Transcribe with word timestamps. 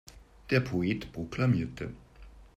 Der 0.49 0.61
Poet 0.61 1.11
proklamierte. 1.13 1.93